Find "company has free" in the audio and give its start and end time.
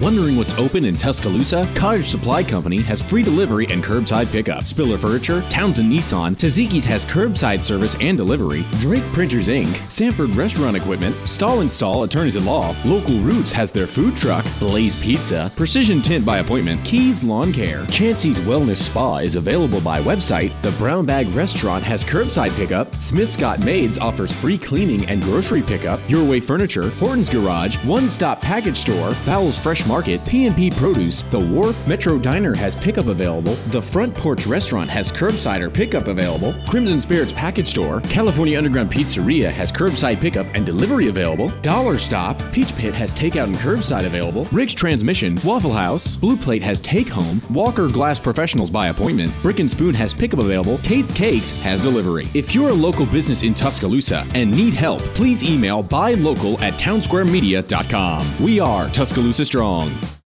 2.42-3.22